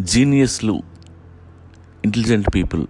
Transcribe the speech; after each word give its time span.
జీనియస్లు 0.00 0.82
intelligent 2.04 2.54
people 2.54 2.86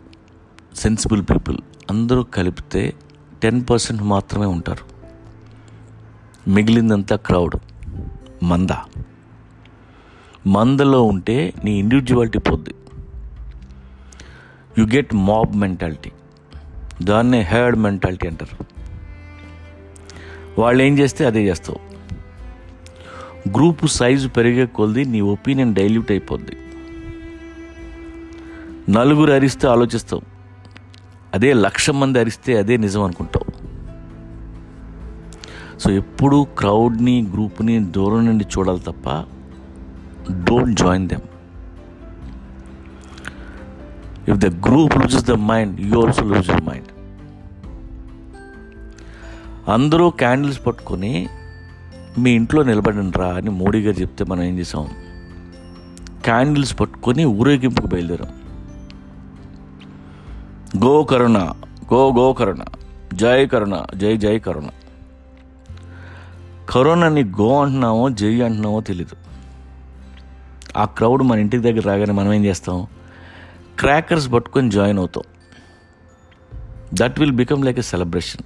sensible 0.76 1.22
people 1.22 1.58
అందరూ 1.90 2.22
కలిపితే 2.22 2.94
ten 3.42 3.64
percent 3.70 4.02
మాత్రమే 4.02 4.46
ఉంటారు. 4.46 4.84
మిగిలిందంతా 6.50 7.16
క్రౌడ్ 7.16 7.56
మంద. 8.44 8.68
మందలో 10.46 11.02
ఉంటే 11.02 11.52
నీ 11.64 11.78
ఇండివిజువాలిటీ 11.78 12.38
పోద్ది. 12.38 12.74
You 14.78 14.84
get 14.84 15.14
mob 15.14 15.56
mentality. 15.56 16.12
దాన్నే 17.02 17.40
హెర్డ్ 17.40 17.78
మెంటాలిటీ 17.78 18.28
అంటారు. 18.28 18.64
వాళ్ళు 20.60 20.82
ఏం 20.82 20.98
చేస్తే 20.98 21.26
అదే 21.26 21.48
చేస్తావు. 21.48 21.78
గ్రూపు 23.48 23.86
సైజు 23.86 24.28
పెరిగే 24.28 24.66
కొలది 24.66 25.04
నీ 25.04 25.20
ఒపీనియన్ 25.20 25.74
డైల్యూట్ 25.74 26.10
అయిపోద్ది. 26.10 26.56
నలుగురు 28.90 29.32
అరిస్తే 29.32 29.68
ఆలోచిస్తావు 29.68 30.22
అదే 31.34 31.52
లక్ష 31.52 31.90
మంది 31.90 32.18
అరిస్తే 32.18 32.56
అదే 32.56 32.76
నిజం 32.76 33.02
అనుకుంటావు 33.02 33.46
సో 35.78 35.90
ఎప్పుడూ 35.90 36.44
క్రౌడ్ని 36.44 37.22
గ్రూప్ని 37.22 37.84
దూరం 37.84 38.26
నుండి 38.26 38.44
చూడాలి 38.44 38.80
తప్ప 38.80 39.08
don't 40.32 40.80
join 40.80 41.08
them. 41.08 41.26
If 44.28 44.38
the 44.38 44.46
group 44.46 44.98
loses 44.98 45.24
the 45.24 45.30
mind 45.32 45.80
you 45.80 46.06
also 46.06 46.24
lose 46.24 46.50
your 46.50 46.64
mind 46.64 46.90
అందరూ 49.70 50.10
క్యాండిల్స్ 50.10 50.66
పట్టుకొని 50.66 51.28
మీ 52.18 52.30
ఇంట్లో 52.30 52.62
నిలబడండి 52.62 53.18
రా 53.18 53.28
అని 53.28 53.50
మోడీ 53.50 53.82
గారు 53.82 54.00
చెప్తే 54.00 54.24
మనం 54.24 54.42
ఏం 54.42 54.58
చేసాం? 54.58 54.86
క్యాండిల్స్ 56.24 56.80
పట్టుకొని 56.80 57.24
ఊరేగింపుకు 57.24 57.86
బయలుదేరాం. 57.86 58.30
Go 60.84 61.04
Karuna 61.04 61.38
go 61.94 62.12
go 62.12 62.32
Karuna 62.32 62.64
జై 63.14 63.46
కరుణ 63.46 63.84
జై 63.96 64.16
జై 64.16 64.38
కరుణ. 64.38 64.68
కరోనాని 66.70 67.24
గో 67.24 67.62
అంటున్నామో 67.62 68.08
జై 68.08 68.40
అంటున్నామో 68.40 68.80
తెలీదు. 68.80 69.16
ఆ 70.76 70.84
క్రౌడ్ 70.84 71.22
మన 71.22 71.38
ఇంటికి 71.38 71.62
దగ్గర 71.62 71.80
రాగానే 71.80 72.12
మనం 72.12 72.32
ఏం 72.32 72.44
చేస్తాం? 72.44 72.86
క్రాకర్స్ 73.80 74.32
పట్టుకొని 74.32 74.70
జాయిన్ 74.70 74.98
అవుతాం. 74.98 75.24
That 76.94 77.20
will 77.20 77.32
become 77.32 77.64
like 77.64 77.78
a 77.78 77.82
celebration 77.82 78.42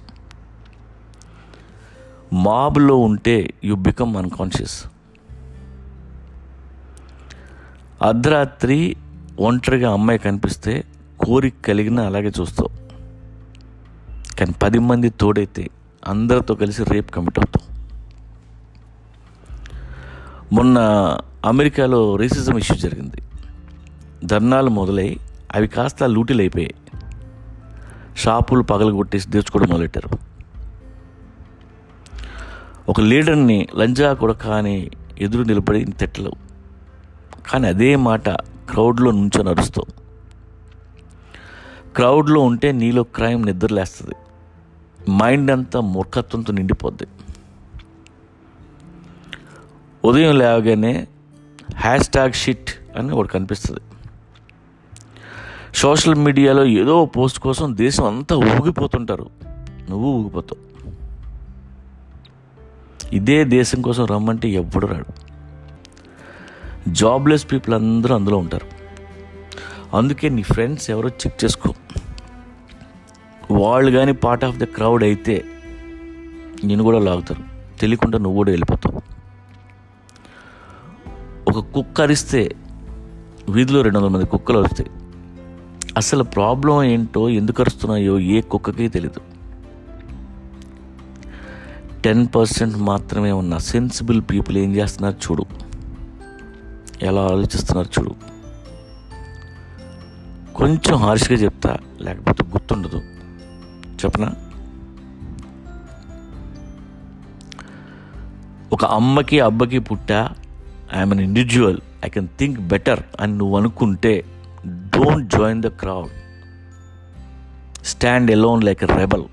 మాబ్లో 2.33 2.97
ఉంటే 2.97 3.53
యు 3.63 3.75
బికమ్ 3.75 4.17
అన్కాన్షియస్ 4.17 4.85
అర్ధరాత్రి 8.01 8.95
ఒంటరిగా 9.39 9.93
అమ్మాయి 9.93 10.19
కనిపిస్తే 10.19 10.83
కోరిక 11.25 11.53
కలిగినా 11.65 12.05
అలాగే 12.05 12.31
చూస్తావు. 12.39 12.69
కానీ 14.35 14.51
పది 14.63 14.79
మంది 14.79 15.09
తోడైతే 15.09 15.69
అందరితో 16.07 16.55
కలిసి 16.55 16.83
రేప్ 16.83 17.11
కమిట్ 17.11 17.39
అవుతాం. 17.39 17.75
మొన్న 20.53 20.77
అమెరికాలో 21.45 22.15
రేసిజం 22.15 22.57
ఇష్యూ 22.57 22.77
జరిగింది. 22.77 23.21
ధర్నాలు 24.25 24.69
మొదలై 24.69 25.17
అవి 25.55 25.67
కాస్త 25.67 26.03
లూటీలు 26.03 26.41
షాపులు 26.41 26.73
షాపులు 28.17 28.63
పగలగొట్టేసి 28.63 29.31
తెచ్చుకోవడం 29.31 29.69
మొదలెట్టారు. 29.69 30.09
ఒక 32.89 33.01
లీడర్ని 33.01 33.67
లంజా 33.75 34.13
కూడా 34.13 34.33
కానీ 34.33 34.91
ఎదురు 35.17 35.43
నిలబడి 35.43 35.85
తిట్టలేవు. 35.85 36.35
కానీ 37.49 37.67
అదే 37.67 37.95
మాట 37.95 38.29
క్రౌడ్లో 38.69 39.11
నుంచొని 39.11 39.49
అరుస్తావు 39.49 40.04
క్రౌడ్లో 41.95 42.41
ఉంటే 42.41 42.71
నీలో 42.71 43.03
క్రైమ్ 43.03 43.45
నిద్రలేస్తుంది. 43.45 44.15
మైండ్ 45.11 45.51
అంతా 45.51 45.79
మూర్ఖత్వంతో 45.79 46.53
నిండిపోద్ది. 46.53 47.07
ఉదయం 50.05 50.37
లేవగానే 50.37 51.07
హ్యాష్ 51.75 52.07
ట్యాగ్ 52.07 52.31
షిట్ 52.31 52.69
అని 52.97 53.11
ఒకటి 53.11 53.27
కనిపిస్తుంది. 53.27 53.81
సోషల్ 55.75 56.15
మీడియాలో 56.15 56.65
ఏదో 56.65 57.05
పోస్ట్ 57.05 57.39
కోసం 57.39 57.77
దేశం 57.77 58.17
అంతా 58.17 58.35
ఊగిపోతుంటారు. 58.35 59.29
నువ్వు 59.89 60.11
ఊగిపోతావు. 60.11 60.65
ఇదే 63.15 63.43
దేశం 63.43 63.81
కోసం 63.81 64.05
రమ్మంటే 64.05 64.49
ఎవ్వడు 64.49 64.87
రాడు. 64.87 65.05
జాబ్లెస్ 66.89 67.51
పీపుల్ 67.51 67.75
అందరూ 67.75 68.15
అందులో 68.15 68.37
ఉంటారు. 68.37 68.67
అందుకే 69.97 70.29
నీ 70.29 70.43
ఫ్రెండ్స్ 70.43 70.89
ఎవరో 70.89 71.09
చెక్ 71.09 71.45
చేసుకో. 71.45 71.73
వాళ్ళు 73.55 73.91
కానీ 73.91 74.11
పార్ట్ 74.11 74.45
ఆఫ్ 74.45 74.57
ద 74.57 74.63
క్రౌడ్ 74.63 75.03
అయితే 75.03 75.45
నేను 76.63 76.83
కూడా 76.83 76.99
లాగుతారు 76.99 77.43
తెలియకుండా 77.79 78.17
నువ్వు 78.17 78.35
కూడా 78.35 78.51
వెళ్ళిపోతావు. 78.51 79.01
ఒక 81.49 81.65
కుక్క 81.65 82.01
అరిస్తే 82.01 82.55
వీధిలో 83.49 83.81
రెండు 83.81 83.99
వందల 83.99 84.09
మంది 84.09 84.25
కుక్కలు 84.25 84.57
అరుస్తాయి 84.57 84.89
అసలు 85.97 86.23
ప్రాబ్లం 86.23 86.83
ఏంటో 86.83 87.29
ఎందుకు 87.29 87.61
అరుస్తున్నాయో 87.61 88.19
ఏ 88.19 88.41
కుక్కకి 88.41 88.87
తెలీదు. 88.87 89.21
టెన్ 92.01 92.27
పర్సెంట్ 92.35 92.77
మాత్రమే 92.77 93.31
ఉన్న 93.31 93.57
సెన్సిబుల్ 93.57 94.21
పీపుల్ 94.21 94.57
ఏం 94.57 94.75
చేస్తున్నారు 94.75 95.15
చూడు. 95.15 95.45
ఎలా 97.01 97.25
ఆలోచిస్తున్నారు 97.25 97.99
చూడు. 97.99 98.15
కొంచెం 100.55 100.97
హార్ష్గా 100.97 101.37
చెప్తా 101.37 101.77
లేకపోతే 102.01 102.43
గుర్తుండదు. 102.43 103.01
చెప్పనా? 104.01 104.29
ఒక 108.71 108.85
అమ్మకి 108.91 109.39
అబ్బకి 109.39 109.79
పుట్టా 109.79 110.19
I'm 110.93 111.11
an 111.11 111.19
individual 111.19 111.79
I 112.05 112.09
can 112.09 112.27
think 112.39 112.59
better 112.71 113.01
అని 113.19 113.33
నువ్వు 113.37 113.57
అనుకుంటే 113.57 114.13
don't 114.89 115.35
join 115.37 115.61
the 115.61 115.67
crowd 115.81 116.11
stand 117.83 118.31
alone 118.31 118.63
like 118.63 118.83
a 118.83 118.89
rebel 118.95 119.25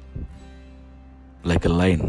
like 1.47 1.67
a 1.67 1.75
lion 1.77 2.05